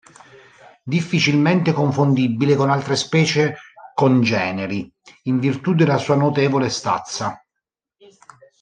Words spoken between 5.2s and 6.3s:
in virtù della sua